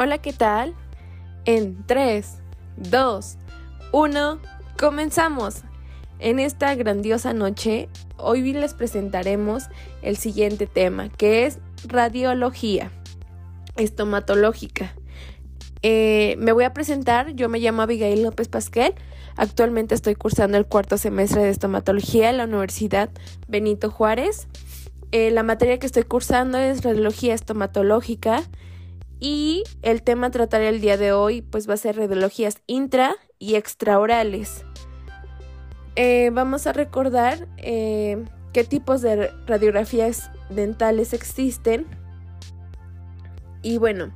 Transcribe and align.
Hola, 0.00 0.18
¿qué 0.18 0.32
tal? 0.32 0.76
En 1.44 1.84
3, 1.84 2.38
2, 2.76 3.36
1, 3.90 4.38
comenzamos. 4.78 5.62
En 6.20 6.38
esta 6.38 6.72
grandiosa 6.76 7.32
noche, 7.32 7.88
hoy 8.16 8.52
les 8.52 8.74
presentaremos 8.74 9.64
el 10.02 10.16
siguiente 10.16 10.68
tema, 10.68 11.08
que 11.08 11.46
es 11.46 11.58
radiología 11.84 12.92
estomatológica. 13.76 14.94
Eh, 15.82 16.36
me 16.38 16.52
voy 16.52 16.62
a 16.62 16.72
presentar, 16.72 17.34
yo 17.34 17.48
me 17.48 17.58
llamo 17.58 17.82
Abigail 17.82 18.22
López 18.22 18.46
Pasquel, 18.46 18.94
actualmente 19.34 19.96
estoy 19.96 20.14
cursando 20.14 20.58
el 20.58 20.66
cuarto 20.66 20.96
semestre 20.96 21.42
de 21.42 21.50
estomatología 21.50 22.30
en 22.30 22.36
la 22.36 22.44
Universidad 22.44 23.10
Benito 23.48 23.90
Juárez. 23.90 24.46
Eh, 25.10 25.32
la 25.32 25.42
materia 25.42 25.80
que 25.80 25.86
estoy 25.86 26.04
cursando 26.04 26.56
es 26.56 26.84
radiología 26.84 27.34
estomatológica 27.34 28.44
y 29.20 29.64
el 29.82 30.02
tema 30.02 30.28
a 30.28 30.30
tratar 30.30 30.62
el 30.62 30.80
día 30.80 30.96
de 30.96 31.12
hoy 31.12 31.42
pues 31.42 31.68
va 31.68 31.74
a 31.74 31.78
ser 31.78 31.96
radiologías 31.96 32.62
intra 32.66 33.16
y 33.38 33.54
extraorales. 33.56 34.64
Eh, 35.96 36.30
vamos 36.32 36.66
a 36.66 36.72
recordar 36.72 37.48
eh, 37.56 38.24
qué 38.52 38.64
tipos 38.64 39.02
de 39.02 39.30
radiografías 39.46 40.30
dentales 40.48 41.12
existen. 41.12 41.86
Y 43.62 43.78
bueno, 43.78 44.12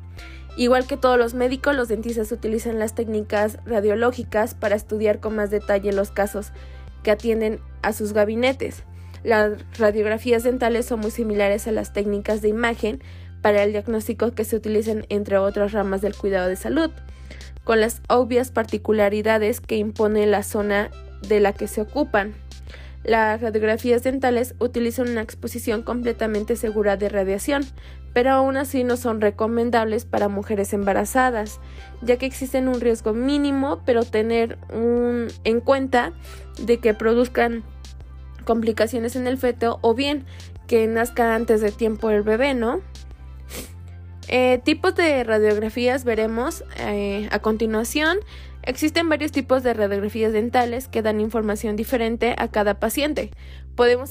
igual 0.56 0.86
que 0.86 0.96
todos 0.96 1.18
los 1.18 1.34
médicos, 1.34 1.74
los 1.74 1.88
dentistas 1.88 2.30
utilizan 2.30 2.78
las 2.78 2.94
técnicas 2.94 3.58
radiológicas 3.64 4.54
para 4.54 4.76
estudiar 4.76 5.18
con 5.18 5.34
más 5.34 5.50
detalle 5.50 5.92
los 5.92 6.12
casos 6.12 6.52
que 7.02 7.10
atienden 7.10 7.58
a 7.82 7.92
sus 7.92 8.12
gabinetes. 8.12 8.84
Las 9.24 9.52
radiografías 9.78 10.42
dentales 10.44 10.86
son 10.86 11.00
muy 11.00 11.10
similares 11.10 11.66
a 11.66 11.72
las 11.72 11.92
técnicas 11.92 12.42
de 12.42 12.48
imagen, 12.48 13.02
para 13.42 13.62
el 13.64 13.72
diagnóstico 13.72 14.30
que 14.32 14.44
se 14.44 14.56
utilizan 14.56 15.04
entre 15.08 15.36
otras 15.36 15.72
ramas 15.72 16.00
del 16.00 16.14
cuidado 16.14 16.48
de 16.48 16.56
salud, 16.56 16.90
con 17.64 17.80
las 17.80 18.00
obvias 18.08 18.50
particularidades 18.50 19.60
que 19.60 19.76
impone 19.76 20.26
la 20.26 20.42
zona 20.42 20.90
de 21.28 21.40
la 21.40 21.52
que 21.52 21.68
se 21.68 21.82
ocupan. 21.82 22.34
Las 23.04 23.40
radiografías 23.40 24.04
dentales 24.04 24.54
utilizan 24.60 25.10
una 25.10 25.22
exposición 25.22 25.82
completamente 25.82 26.54
segura 26.54 26.96
de 26.96 27.08
radiación, 27.08 27.64
pero 28.12 28.30
aún 28.30 28.56
así 28.56 28.84
no 28.84 28.96
son 28.96 29.20
recomendables 29.20 30.04
para 30.04 30.28
mujeres 30.28 30.72
embarazadas, 30.72 31.58
ya 32.00 32.16
que 32.16 32.26
existen 32.26 32.68
un 32.68 32.80
riesgo 32.80 33.12
mínimo, 33.12 33.80
pero 33.84 34.04
tener 34.04 34.58
en 34.70 35.60
cuenta 35.60 36.12
de 36.64 36.78
que 36.78 36.94
produzcan 36.94 37.64
complicaciones 38.44 39.16
en 39.16 39.26
el 39.26 39.38
feto 39.38 39.78
o 39.82 39.94
bien 39.94 40.24
que 40.66 40.86
nazca 40.86 41.34
antes 41.34 41.60
de 41.60 41.72
tiempo 41.72 42.10
el 42.10 42.22
bebé, 42.22 42.54
¿no? 42.54 42.80
Eh, 44.28 44.60
tipos 44.64 44.94
de 44.94 45.24
radiografías 45.24 46.04
veremos 46.04 46.64
eh, 46.78 47.28
a 47.30 47.38
continuación. 47.40 48.18
Existen 48.62 49.08
varios 49.08 49.32
tipos 49.32 49.62
de 49.64 49.74
radiografías 49.74 50.32
dentales 50.32 50.86
que 50.86 51.02
dan 51.02 51.20
información 51.20 51.74
diferente 51.74 52.34
a 52.38 52.48
cada 52.48 52.78
paciente. 52.78 53.30
Podemos 53.74 54.10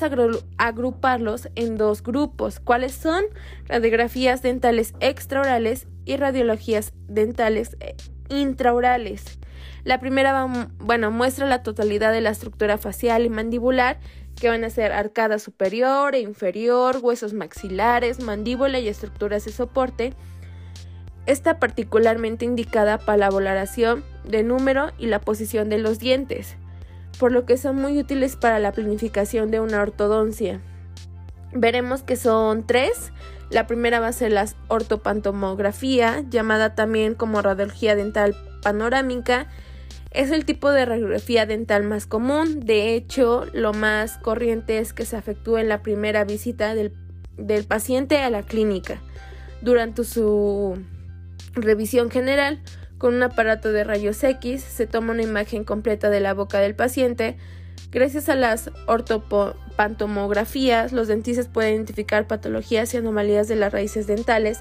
agruparlos 0.58 1.50
en 1.56 1.78
dos 1.78 2.04
grupos, 2.04 2.60
¿Cuáles 2.60 2.94
son 2.94 3.24
radiografías 3.68 4.42
dentales 4.42 4.94
extraorales 5.00 5.88
y 6.06 6.18
radiologías 6.18 6.94
dentales 7.08 7.78
eh, 7.80 7.96
intraorales. 8.30 9.40
La 9.84 10.00
primera, 10.00 10.48
bueno, 10.80 11.12
muestra 11.12 11.48
la 11.48 11.64
totalidad 11.64 12.12
de 12.12 12.22
la 12.22 12.30
estructura 12.30 12.78
facial 12.78 13.26
y 13.26 13.30
mandibular 13.30 14.00
que 14.42 14.50
van 14.50 14.64
a 14.64 14.72
ser 14.72 14.92
arcada 14.92 15.38
superior 15.38 16.16
e 16.16 16.20
inferior, 16.20 16.98
huesos 17.00 17.32
maxilares, 17.32 18.24
mandíbula 18.24 18.80
y 18.80 18.88
estructuras 18.88 19.46
de 19.46 19.52
soporte. 19.52 20.16
Está 21.28 21.60
particularmente 21.60 22.44
indicada 22.44 22.98
para 22.98 23.20
la 23.20 23.30
valoración 23.30 24.04
de 24.26 24.42
número 24.42 24.90
y 24.98 25.06
la 25.06 25.22
posición 25.22 25.70
de 25.70 25.78
los 25.78 26.00
dientes, 26.00 26.56
por 27.20 27.32
lo 27.32 27.46
que 27.46 27.56
son 27.56 27.76
muy 27.76 28.00
útiles 28.00 28.36
para 28.36 28.58
la 28.58 28.72
planificación 28.72 29.52
de 29.52 29.60
una 29.60 29.80
ortodoncia. 29.80 30.60
Veremos 31.54 32.02
que 32.02 32.16
son 32.16 32.66
tres. 32.66 33.12
La 33.52 33.68
primera 33.68 34.00
va 34.00 34.08
a 34.08 34.14
ser 34.14 34.32
la 34.32 34.48
ortopantomografía, 34.70 36.24
llamada 36.28 36.74
también 36.74 37.14
como 37.14 37.44
radiología 37.44 37.96
dental 37.96 38.36
panorámica, 38.64 39.48
es 40.12 40.32
el 40.32 40.46
tipo 40.46 40.72
de 40.72 40.86
radiografía 40.86 41.46
dental 41.46 41.84
más 41.84 42.06
común, 42.06 42.66
de 42.66 42.96
hecho 42.96 43.46
lo 43.54 43.74
más 43.74 44.18
corriente 44.18 44.80
es 44.80 44.92
que 44.92 45.06
se 45.06 45.18
efectúe 45.18 45.56
en 45.58 45.70
la 45.70 45.82
primera 45.82 46.26
visita 46.26 46.76
del, 46.76 46.92
paciente 47.68 48.18
a 48.18 48.30
la 48.30 48.44
clínica. 48.44 49.02
Durante 49.62 50.04
su 50.04 50.78
revisión 51.54 52.12
general, 52.12 52.62
con 52.98 53.16
un 53.16 53.24
aparato 53.24 53.72
de 53.72 53.86
rayos 53.86 54.22
X 54.24 54.62
se 54.62 54.86
toma 54.86 55.14
una 55.14 55.24
imagen 55.24 55.64
completa 55.64 56.10
de 56.10 56.20
la 56.20 56.34
boca 56.34 56.60
del 56.60 56.76
paciente. 56.76 57.38
Gracias 57.90 58.28
a 58.30 58.36
las 58.36 58.70
ortopantomografías, 58.88 60.92
los 60.92 61.08
dentistas 61.08 61.48
pueden 61.48 61.76
identificar 61.76 62.28
patologías 62.28 62.94
y 62.94 62.98
anomalías 62.98 63.48
de 63.48 63.56
las 63.56 63.72
raíces 63.72 64.08
dentales 64.08 64.60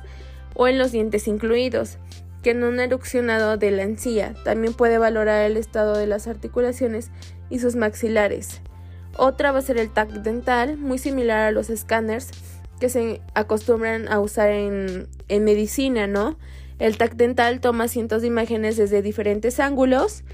o 0.54 0.68
en 0.68 0.78
los 0.78 0.92
dientes 0.92 1.26
incluidos 1.26 1.98
que 2.42 2.54
no 2.54 2.68
han 2.68 2.80
erupcionado 2.80 3.56
de 3.56 3.70
la 3.70 3.82
encía. 3.82 4.34
También 4.44 4.74
puede 4.74 4.98
valorar 4.98 5.44
el 5.44 5.56
estado 5.56 5.96
de 5.96 6.06
las 6.06 6.26
articulaciones 6.26 7.10
y 7.48 7.58
sus 7.58 7.76
maxilares. 7.76 8.60
Otra 9.16 9.52
va 9.52 9.58
a 9.58 9.62
ser 9.62 9.78
el 9.78 9.90
TAC 9.90 10.10
dental, 10.10 10.78
muy 10.78 10.98
similar 10.98 11.40
a 11.40 11.50
los 11.50 11.68
escáneres 11.68 12.30
que 12.78 12.88
se 12.88 13.20
acostumbran 13.34 14.08
a 14.08 14.20
usar 14.20 14.50
en, 14.50 15.08
en 15.28 15.44
medicina, 15.44 16.06
¿no? 16.06 16.38
El 16.78 16.96
TAC 16.96 17.14
dental 17.14 17.60
toma 17.60 17.88
cientos 17.88 18.22
de 18.22 18.28
imágenes 18.28 18.76
desde 18.78 19.02
diferentes 19.02 19.60
ángulos 19.60 20.24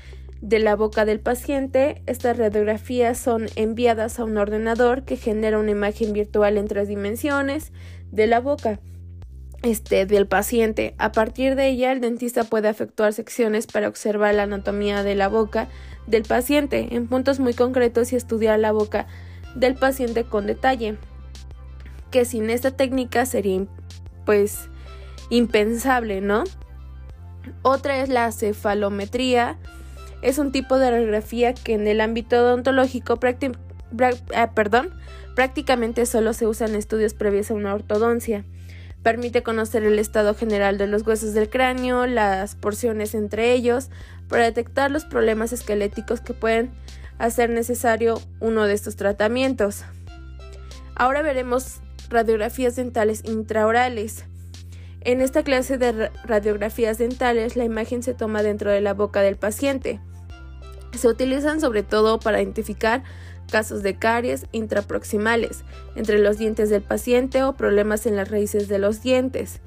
de 0.41 0.61
la 0.61 0.77
boca 0.77 1.05
del 1.05 1.19
paciente. 1.19 2.03
Estas 2.07 2.37
radiografías 2.37 3.19
son 3.19 3.47
enviadas 3.57 4.21
a 4.21 4.25
un 4.25 4.37
ordenador 4.37 5.03
que 5.03 5.17
genera 5.17 5.59
una 5.59 5.73
imagen 5.73 6.13
virtual 6.13 6.57
en 6.57 6.69
tres 6.69 6.87
dimensiones 6.87 7.73
de 8.13 8.29
la 8.29 8.39
boca 8.39 8.79
este, 9.67 10.07
del 10.07 10.27
paciente. 10.27 10.95
A 10.99 11.13
partir 11.13 11.57
de 11.57 11.69
ella, 11.69 11.93
el 11.93 12.01
dentista 12.01 12.45
puede 12.45 12.69
efectuar 12.69 13.13
secciones 13.13 13.67
para 13.67 13.89
observar 13.89 14.35
la 14.35 14.45
anatomía 14.45 15.03
de 15.03 15.15
la 15.15 15.29
boca 15.29 15.69
del 16.07 16.23
paciente 16.23 16.95
en 16.95 17.09
puntos 17.09 17.41
muy 17.41 17.53
concretos 17.53 18.13
y 18.13 18.17
estudiar 18.17 18.59
la 18.61 18.73
boca 18.73 19.07
del 19.55 19.75
paciente 19.75 20.25
con 20.25 20.47
detalle. 20.47 20.97
Que 22.11 22.25
sin 22.25 22.49
esta 22.49 22.71
técnica 22.71 23.27
sería 23.27 23.67
pues 24.25 24.69
impensable, 25.31 26.21
¿no? 26.21 26.45
Otra 27.63 28.01
es 28.01 28.09
la 28.09 28.31
cefalometría. 28.33 29.59
Es 30.23 30.39
un 30.39 30.53
tipo 30.53 30.79
de 30.79 30.91
radiografía 30.91 31.55
que 31.55 31.75
en 31.75 31.87
el 31.87 32.01
ámbito 32.01 32.37
odontológico 32.37 33.19
ah, 34.35 34.51
perdón, 34.55 34.91
prácticamente 35.35 36.07
solo 36.07 36.33
se 36.33 36.47
usa 36.47 36.67
en 36.67 36.77
estudios 36.77 37.15
previos 37.15 37.51
a 37.51 37.55
una 37.55 37.75
ortodoncia. 37.75 38.45
Permite 39.07 39.45
conocer 39.45 39.85
el 39.85 40.01
estado 40.01 40.35
general 40.35 40.79
de 40.79 40.89
los 40.89 41.07
huesos 41.07 41.33
del 41.33 41.49
cráneo, 41.49 42.09
las 42.09 42.57
porciones 42.57 43.15
entre 43.15 43.53
ellos, 43.53 43.89
para 44.27 44.43
detectar 44.43 44.91
los 44.91 45.05
problemas 45.05 45.53
esqueléticos 45.53 46.21
que 46.21 46.35
pueden 46.35 46.73
hacer 47.17 47.49
necesario 47.49 48.21
uno 48.41 48.65
de 48.65 48.75
estos 48.75 48.97
tratamientos. 48.97 49.85
Ahora 50.97 51.23
veremos 51.23 51.77
radiografías 52.09 52.75
dentales 52.75 53.23
intraorales. 53.25 54.25
En 55.03 55.21
esta 55.21 55.45
clase 55.45 55.79
de 55.79 56.11
radiografías 56.25 56.99
dentales, 56.99 57.55
la 57.55 57.63
imagen 57.63 58.03
se 58.03 58.13
toma 58.13 58.43
dentro 58.43 58.73
de 58.73 58.81
la 58.81 58.93
boca 58.93 59.21
del 59.21 59.37
paciente. 59.37 60.01
Se 60.99 61.07
utilizan 61.07 61.61
sobre 61.61 61.85
todo 61.85 62.19
para 62.19 62.43
identificar 62.43 63.05
casos 63.47 63.83
de 63.83 63.97
caries 63.97 64.47
intraproximales 64.53 65.65
entre 65.95 66.19
los 66.19 66.39
dientes 66.39 66.71
del 66.71 66.83
paciente 66.83 67.43
o 67.43 67.55
problemas 67.55 68.07
en 68.07 68.17
las 68.17 68.31
raíces 68.31 68.69
de 68.69 68.79
los 68.79 69.03
dientes. 69.03 69.61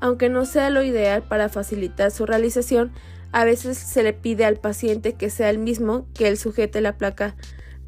Aunque 0.00 0.28
no 0.28 0.44
sea 0.44 0.70
lo 0.70 0.82
ideal 0.82 1.22
para 1.22 1.48
facilitar 1.48 2.10
su 2.10 2.26
realización, 2.26 2.92
a 3.32 3.44
veces 3.44 3.78
se 3.78 4.02
le 4.02 4.12
pide 4.12 4.44
al 4.44 4.56
paciente 4.56 5.14
que 5.14 5.30
sea 5.30 5.50
el 5.50 5.58
mismo 5.58 6.06
que 6.14 6.28
el 6.28 6.38
sujete 6.38 6.80
la 6.80 6.96
placa 6.96 7.34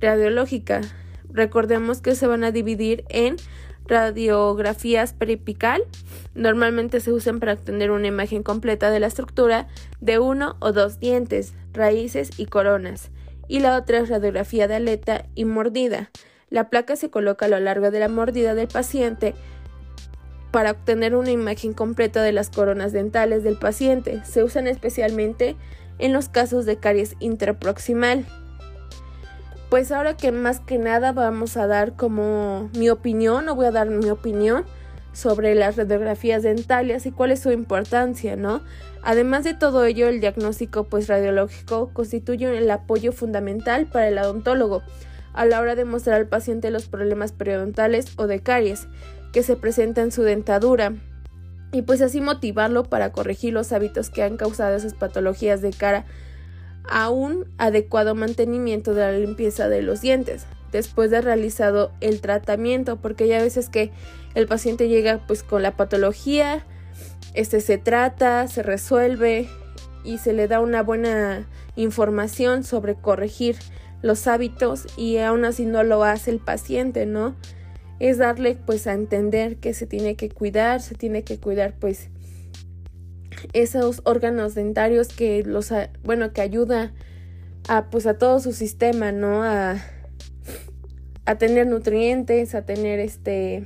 radiológica. 0.00 0.80
Recordemos 1.30 2.00
que 2.00 2.14
se 2.14 2.26
van 2.26 2.44
a 2.44 2.50
dividir 2.50 3.04
en 3.08 3.36
radiografías 3.86 5.12
peripical. 5.12 5.82
Normalmente 6.34 7.00
se 7.00 7.12
usan 7.12 7.40
para 7.40 7.54
obtener 7.54 7.90
una 7.90 8.06
imagen 8.06 8.42
completa 8.42 8.90
de 8.90 9.00
la 9.00 9.06
estructura 9.06 9.68
de 10.00 10.18
uno 10.18 10.56
o 10.60 10.72
dos 10.72 11.00
dientes, 11.00 11.54
raíces 11.72 12.30
y 12.38 12.46
coronas 12.46 13.10
y 13.48 13.60
la 13.60 13.76
otra 13.76 13.98
es 13.98 14.08
radiografía 14.08 14.68
de 14.68 14.76
aleta 14.76 15.24
y 15.34 15.44
mordida. 15.44 16.10
La 16.50 16.70
placa 16.70 16.96
se 16.96 17.10
coloca 17.10 17.46
a 17.46 17.48
lo 17.48 17.58
largo 17.58 17.90
de 17.90 18.00
la 18.00 18.08
mordida 18.08 18.54
del 18.54 18.68
paciente 18.68 19.34
para 20.50 20.70
obtener 20.70 21.14
una 21.14 21.30
imagen 21.30 21.72
completa 21.72 22.22
de 22.22 22.32
las 22.32 22.50
coronas 22.50 22.92
dentales 22.92 23.42
del 23.42 23.58
paciente. 23.58 24.22
Se 24.24 24.42
usan 24.42 24.66
especialmente 24.66 25.56
en 25.98 26.12
los 26.12 26.28
casos 26.28 26.64
de 26.64 26.76
caries 26.76 27.16
intraproximal. 27.20 28.24
Pues 29.68 29.92
ahora 29.92 30.16
que 30.16 30.32
más 30.32 30.60
que 30.60 30.78
nada 30.78 31.12
vamos 31.12 31.56
a 31.58 31.66
dar 31.66 31.94
como 31.96 32.70
mi 32.74 32.88
opinión, 32.88 33.48
o 33.48 33.54
voy 33.54 33.66
a 33.66 33.70
dar 33.70 33.90
mi 33.90 34.08
opinión 34.08 34.64
sobre 35.12 35.54
las 35.54 35.76
radiografías 35.76 36.42
dentales 36.42 37.04
y 37.04 37.10
cuál 37.10 37.32
es 37.32 37.40
su 37.40 37.50
importancia, 37.50 38.36
¿no? 38.36 38.62
Además 39.02 39.44
de 39.44 39.54
todo 39.54 39.84
ello, 39.84 40.08
el 40.08 40.20
diagnóstico 40.20 40.84
pues 40.84 41.08
radiológico 41.08 41.90
constituye 41.92 42.56
el 42.56 42.70
apoyo 42.70 43.12
fundamental 43.12 43.86
para 43.86 44.08
el 44.08 44.18
odontólogo 44.18 44.82
a 45.32 45.44
la 45.44 45.60
hora 45.60 45.74
de 45.74 45.84
mostrar 45.84 46.16
al 46.16 46.26
paciente 46.26 46.70
los 46.70 46.86
problemas 46.86 47.32
periodontales 47.32 48.06
o 48.16 48.26
de 48.26 48.40
caries 48.40 48.88
que 49.32 49.42
se 49.42 49.56
presentan 49.56 50.04
en 50.04 50.12
su 50.12 50.22
dentadura 50.22 50.94
y 51.70 51.82
pues 51.82 52.00
así 52.00 52.20
motivarlo 52.20 52.84
para 52.84 53.12
corregir 53.12 53.52
los 53.52 53.72
hábitos 53.72 54.10
que 54.10 54.22
han 54.22 54.36
causado 54.36 54.74
esas 54.74 54.94
patologías 54.94 55.60
de 55.60 55.70
cara 55.70 56.06
a 56.88 57.10
un 57.10 57.46
adecuado 57.58 58.14
mantenimiento 58.14 58.94
de 58.94 59.02
la 59.02 59.12
limpieza 59.12 59.68
de 59.68 59.82
los 59.82 60.00
dientes 60.00 60.46
después 60.72 61.10
de 61.10 61.20
realizado 61.20 61.92
el 62.00 62.20
tratamiento 62.20 62.96
porque 62.96 63.28
ya 63.28 63.38
a 63.38 63.42
veces 63.42 63.68
que 63.68 63.90
el 64.34 64.46
paciente 64.46 64.88
llega 64.88 65.20
pues 65.26 65.42
con 65.42 65.62
la 65.62 65.76
patología 65.76 66.64
este 67.34 67.60
se 67.60 67.78
trata 67.78 68.48
se 68.48 68.62
resuelve 68.62 69.48
y 70.04 70.18
se 70.18 70.32
le 70.32 70.48
da 70.48 70.60
una 70.60 70.82
buena 70.82 71.46
información 71.76 72.64
sobre 72.64 72.94
corregir 72.94 73.56
los 74.02 74.26
hábitos 74.26 74.86
y 74.96 75.18
aún 75.18 75.44
así 75.44 75.66
no 75.66 75.82
lo 75.82 76.04
hace 76.04 76.30
el 76.30 76.38
paciente 76.38 77.06
no 77.06 77.36
es 77.98 78.18
darle 78.18 78.54
pues 78.54 78.86
a 78.86 78.92
entender 78.92 79.56
que 79.56 79.74
se 79.74 79.86
tiene 79.86 80.14
que 80.14 80.28
cuidar, 80.28 80.80
se 80.80 80.94
tiene 80.94 81.24
que 81.24 81.38
cuidar 81.38 81.74
pues 81.78 82.10
esos 83.52 84.02
órganos 84.04 84.54
dentarios 84.54 85.08
que 85.08 85.42
los 85.44 85.72
bueno 86.04 86.32
que 86.32 86.40
ayuda 86.40 86.92
a 87.68 87.90
pues 87.90 88.06
a 88.06 88.18
todo 88.18 88.40
su 88.40 88.52
sistema, 88.52 89.12
¿no? 89.12 89.42
A, 89.42 89.82
a 91.24 91.38
tener 91.38 91.66
nutrientes, 91.66 92.54
a 92.54 92.64
tener 92.64 93.00
este 93.00 93.64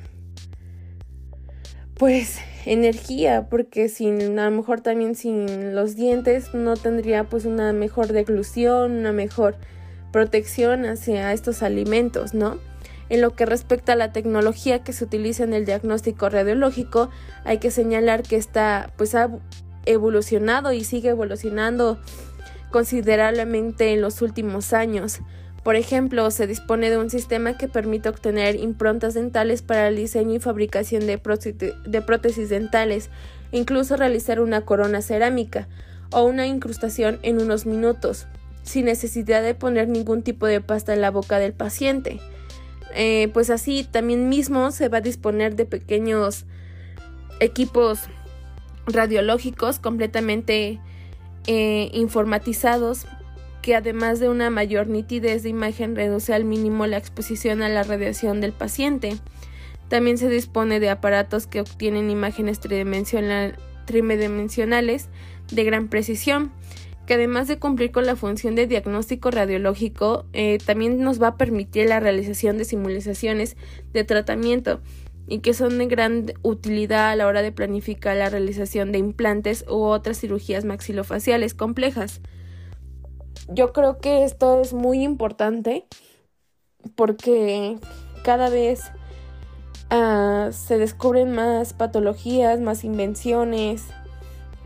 pues 1.94 2.38
energía, 2.64 3.48
porque 3.50 3.88
sin 3.88 4.38
a 4.38 4.50
lo 4.50 4.56
mejor 4.56 4.80
también 4.80 5.14
sin 5.14 5.74
los 5.74 5.96
dientes 5.96 6.54
no 6.54 6.76
tendría 6.76 7.24
pues 7.24 7.44
una 7.44 7.72
mejor 7.72 8.08
deglución, 8.08 8.92
una 8.92 9.12
mejor 9.12 9.56
protección 10.12 10.84
hacia 10.84 11.32
estos 11.32 11.62
alimentos, 11.62 12.34
¿no? 12.34 12.58
En 13.08 13.20
lo 13.20 13.34
que 13.34 13.46
respecta 13.46 13.92
a 13.92 13.96
la 13.96 14.12
tecnología 14.12 14.84
que 14.84 14.92
se 14.92 15.04
utiliza 15.04 15.44
en 15.44 15.52
el 15.52 15.66
diagnóstico 15.66 16.28
radiológico, 16.28 17.10
hay 17.44 17.58
que 17.58 17.70
señalar 17.70 18.22
que 18.22 18.36
está 18.36 18.92
pues 18.96 19.14
ha 19.14 19.30
evolucionado 19.84 20.72
y 20.72 20.84
sigue 20.84 21.10
evolucionando 21.10 21.98
considerablemente 22.70 23.92
en 23.92 24.00
los 24.00 24.22
últimos 24.22 24.72
años. 24.72 25.20
Por 25.62 25.76
ejemplo, 25.76 26.28
se 26.30 26.46
dispone 26.46 26.90
de 26.90 26.98
un 26.98 27.08
sistema 27.08 27.56
que 27.56 27.68
permite 27.68 28.08
obtener 28.08 28.56
improntas 28.56 29.14
dentales 29.14 29.62
para 29.62 29.88
el 29.88 29.96
diseño 29.96 30.34
y 30.34 30.40
fabricación 30.40 31.06
de, 31.06 31.18
prótesis 31.18 32.48
dentales, 32.48 33.10
incluso 33.52 33.96
realizar 33.96 34.40
una 34.40 34.62
corona 34.62 35.02
cerámica 35.02 35.68
o 36.10 36.24
una 36.24 36.46
incrustación 36.46 37.20
en 37.22 37.40
unos 37.40 37.64
minutos, 37.64 38.26
sin 38.64 38.86
necesidad 38.86 39.42
de 39.42 39.54
poner 39.54 39.88
ningún 39.88 40.22
tipo 40.22 40.46
de 40.46 40.60
pasta 40.60 40.94
en 40.94 41.00
la 41.00 41.10
boca 41.10 41.38
del 41.38 41.52
paciente. 41.52 42.20
Eh, 42.94 43.30
pues 43.32 43.48
así 43.48 43.84
también 43.84 44.28
mismo 44.28 44.70
se 44.72 44.88
va 44.88 44.98
a 44.98 45.00
disponer 45.00 45.54
de 45.54 45.64
pequeños 45.64 46.44
equipos 47.40 48.00
radiológicos 48.86 49.78
completamente 49.78 50.80
eh, 51.46 51.90
informatizados 51.94 53.06
que 53.62 53.76
además 53.76 54.20
de 54.20 54.28
una 54.28 54.50
mayor 54.50 54.88
nitidez 54.88 55.42
de 55.42 55.48
imagen 55.48 55.96
reduce 55.96 56.34
al 56.34 56.44
mínimo 56.44 56.86
la 56.86 56.98
exposición 56.98 57.62
a 57.62 57.68
la 57.68 57.84
radiación 57.84 58.40
del 58.40 58.52
paciente. 58.52 59.16
También 59.88 60.18
se 60.18 60.28
dispone 60.28 60.80
de 60.80 60.90
aparatos 60.90 61.46
que 61.46 61.60
obtienen 61.60 62.10
imágenes 62.10 62.58
tridimensionales 62.60 65.08
de 65.50 65.64
gran 65.64 65.88
precisión 65.88 66.52
que 67.06 67.14
además 67.14 67.48
de 67.48 67.58
cumplir 67.58 67.90
con 67.90 68.06
la 68.06 68.16
función 68.16 68.54
de 68.54 68.66
diagnóstico 68.66 69.30
radiológico, 69.30 70.26
eh, 70.32 70.58
también 70.64 71.00
nos 71.00 71.20
va 71.20 71.28
a 71.28 71.36
permitir 71.36 71.88
la 71.88 72.00
realización 72.00 72.58
de 72.58 72.64
simulaciones 72.64 73.56
de 73.92 74.04
tratamiento 74.04 74.80
y 75.26 75.38
que 75.38 75.54
son 75.54 75.78
de 75.78 75.86
gran 75.86 76.32
utilidad 76.42 77.10
a 77.10 77.16
la 77.16 77.26
hora 77.26 77.42
de 77.42 77.52
planificar 77.52 78.16
la 78.16 78.30
realización 78.30 78.92
de 78.92 78.98
implantes 78.98 79.64
u 79.68 79.82
otras 79.82 80.20
cirugías 80.20 80.64
maxilofaciales 80.64 81.54
complejas. 81.54 82.20
Yo 83.48 83.72
creo 83.72 83.98
que 83.98 84.24
esto 84.24 84.60
es 84.60 84.72
muy 84.72 85.02
importante 85.02 85.86
porque 86.94 87.78
cada 88.24 88.48
vez 88.48 88.82
ah, 89.90 90.48
se 90.52 90.78
descubren 90.78 91.32
más 91.32 91.72
patologías, 91.72 92.60
más 92.60 92.84
invenciones, 92.84 93.84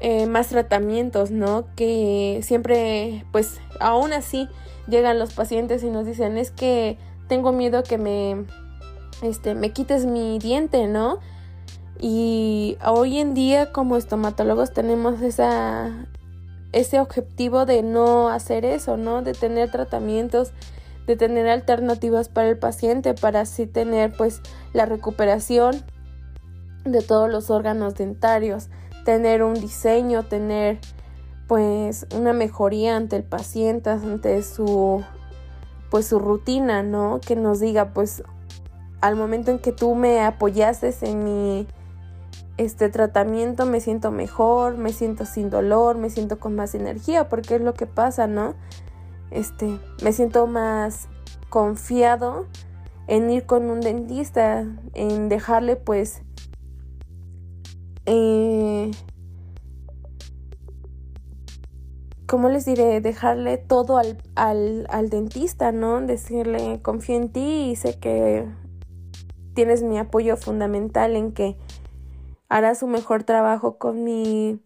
eh, 0.00 0.26
más 0.26 0.48
tratamientos, 0.48 1.30
¿no? 1.30 1.66
Que 1.74 2.40
siempre, 2.42 3.24
pues, 3.32 3.60
aún 3.80 4.12
así 4.12 4.48
llegan 4.88 5.18
los 5.18 5.32
pacientes 5.32 5.82
y 5.82 5.90
nos 5.90 6.06
dicen, 6.06 6.36
es 6.36 6.50
que 6.50 6.98
tengo 7.28 7.52
miedo 7.52 7.82
que 7.82 7.98
me, 7.98 8.44
este, 9.22 9.54
me 9.54 9.72
quites 9.72 10.04
mi 10.04 10.38
diente, 10.38 10.86
¿no? 10.86 11.18
Y 11.98 12.76
hoy 12.84 13.18
en 13.18 13.32
día 13.32 13.72
como 13.72 13.96
estomatólogos 13.96 14.72
tenemos 14.72 15.22
esa, 15.22 16.06
ese 16.76 17.00
objetivo 17.00 17.67
de 17.67 17.82
no 17.82 18.28
hacer 18.28 18.64
eso, 18.64 18.96
¿no? 18.96 19.23
De 19.23 19.32
tener 19.32 19.70
tratamientos, 19.70 20.52
de 21.06 21.17
tener 21.17 21.49
alternativas 21.49 22.28
para 22.28 22.49
el 22.49 22.58
paciente, 22.58 23.14
para 23.14 23.40
así 23.40 23.67
tener 23.67 24.12
pues 24.17 24.40
la 24.73 24.87
recuperación 24.87 25.82
de 26.84 27.02
todos 27.02 27.31
los 27.31 27.50
órganos 27.50 27.94
dentarios 27.94 28.69
tener 29.06 29.44
un 29.44 29.55
diseño, 29.55 30.25
tener 30.25 30.81
pues 31.46 32.08
una 32.12 32.32
mejoría 32.32 32.96
ante 32.96 33.14
el 33.14 33.23
paciente, 33.23 33.88
ante 33.88 34.43
su 34.43 35.02
pues 35.90 36.08
su 36.08 36.19
rutina, 36.19 36.82
¿no? 36.82 37.20
Que 37.25 37.37
nos 37.37 37.61
diga 37.61 37.94
pues 37.94 38.25
al 39.00 39.14
momento 39.14 39.52
en 39.52 39.61
que 39.61 39.70
tú 39.70 39.94
me 39.94 40.20
apoyaste 40.20 40.93
en 41.02 41.23
mi 41.23 41.69
este 42.56 42.88
tratamiento 42.88 43.67
me 43.67 43.81
siento 43.81 44.11
mejor, 44.11 44.77
me 44.77 44.93
siento 44.93 45.27
sin 45.27 45.50
dolor, 45.50 45.99
me 45.99 46.11
siento 46.11 46.38
con 46.38 46.55
más 46.55 46.75
energía, 46.75 47.29
porque 47.29 47.56
es 47.56 47.61
lo 47.61 47.75
que 47.75 47.87
pasa, 47.87 48.27
¿no? 48.27 48.55
Este, 49.31 49.79
me 50.03 50.12
siento 50.12 50.47
más 50.47 51.09
confiado 51.49 52.47
en 53.06 53.31
ir 53.31 53.47
con 53.47 53.71
un 53.71 53.81
dentista, 53.81 54.65
en 54.94 55.29
dejarle 55.29 55.76
pues 55.76 56.23
eh, 58.07 58.90
¿cómo 62.26 62.49
les 62.49 62.64
diré? 62.64 63.00
Dejarle 63.00 63.59
todo 63.59 63.99
al, 63.99 64.19
al, 64.35 64.87
al 64.90 65.09
dentista, 65.09 65.73
¿no? 65.73 66.00
Decirle, 66.00 66.81
confío 66.83 67.16
en 67.16 67.31
ti 67.31 67.71
y 67.71 67.76
sé 67.76 67.99
que 67.99 68.47
tienes 69.55 69.83
mi 69.83 69.99
apoyo 69.99 70.37
fundamental 70.37 71.16
en 71.16 71.33
que 71.33 71.57
harás 72.49 72.83
un 72.83 72.93
mejor 72.93 73.25
trabajo 73.25 73.76
con 73.76 74.05
mi 74.05 74.61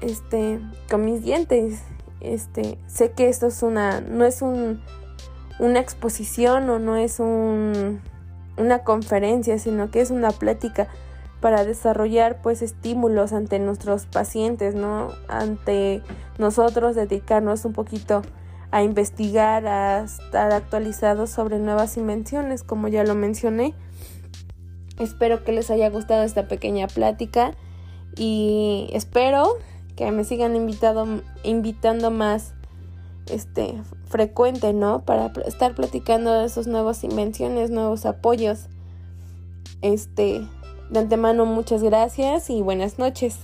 este 0.00 0.60
con 0.90 1.04
mis 1.04 1.22
dientes 1.22 1.80
este 2.20 2.78
sé 2.86 3.12
que 3.12 3.28
esto 3.28 3.46
es 3.46 3.62
una 3.62 4.00
no 4.00 4.24
es 4.24 4.42
un 4.42 4.80
una 5.58 5.80
exposición 5.80 6.68
o 6.70 6.78
no 6.78 6.96
es 6.96 7.20
un 7.20 8.00
una 8.56 8.84
conferencia 8.84 9.58
sino 9.58 9.90
que 9.90 10.00
es 10.00 10.10
una 10.10 10.30
plática 10.30 10.88
para 11.42 11.64
desarrollar 11.64 12.40
pues 12.40 12.62
estímulos 12.62 13.34
ante 13.34 13.58
nuestros 13.58 14.06
pacientes, 14.06 14.74
¿no? 14.74 15.08
Ante 15.28 16.00
nosotros 16.38 16.94
dedicarnos 16.94 17.66
un 17.66 17.74
poquito 17.74 18.22
a 18.70 18.82
investigar, 18.84 19.66
a 19.66 20.04
estar 20.04 20.52
actualizados 20.52 21.28
sobre 21.30 21.58
nuevas 21.58 21.98
invenciones, 21.98 22.62
como 22.62 22.88
ya 22.88 23.04
lo 23.04 23.14
mencioné. 23.14 23.74
Espero 24.98 25.44
que 25.44 25.52
les 25.52 25.70
haya 25.70 25.88
gustado 25.90 26.22
esta 26.22 26.48
pequeña 26.48 26.86
plática 26.86 27.54
y 28.16 28.88
espero 28.92 29.56
que 29.96 30.10
me 30.10 30.24
sigan 30.24 30.56
invitando 30.56 32.10
más 32.10 32.54
este 33.26 33.74
frecuente, 34.06 34.72
¿no? 34.72 35.04
Para 35.04 35.32
estar 35.46 35.74
platicando 35.74 36.32
de 36.32 36.46
esas 36.46 36.66
nuevas 36.66 37.02
invenciones, 37.04 37.70
nuevos 37.70 38.04
apoyos. 38.06 38.68
Este, 39.80 40.42
de 40.90 40.98
antemano 40.98 41.46
muchas 41.46 41.82
gracias 41.82 42.50
y 42.50 42.62
buenas 42.62 42.98
noches. 42.98 43.38